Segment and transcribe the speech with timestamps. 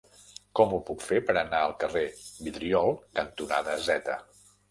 [0.59, 2.03] Com ho puc fer per anar al carrer
[2.47, 4.17] Vidriol cantonada Z?